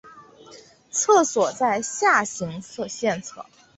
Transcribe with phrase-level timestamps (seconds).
[0.89, 3.45] 厕所在下行线侧。